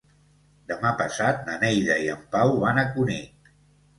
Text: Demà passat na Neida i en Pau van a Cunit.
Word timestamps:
Demà 0.71 0.93
passat 1.01 1.43
na 1.49 1.57
Neida 1.65 1.97
i 2.05 2.09
en 2.13 2.23
Pau 2.37 2.57
van 2.65 2.83
a 2.85 2.89
Cunit. 2.97 3.53